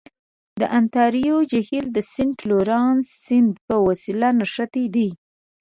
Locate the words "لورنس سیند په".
2.49-3.75